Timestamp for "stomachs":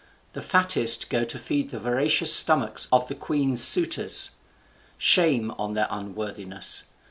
2.33-2.87